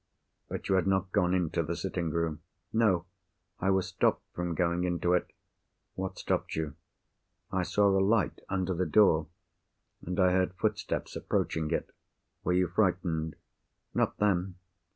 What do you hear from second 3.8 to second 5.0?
stopped from going